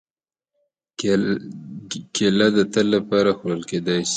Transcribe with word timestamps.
کېله 2.15 2.47
د 2.57 2.59
تل 2.73 2.85
لپاره 2.95 3.29
خوړل 3.37 3.61
کېدای 3.71 3.99
شي. 4.07 4.09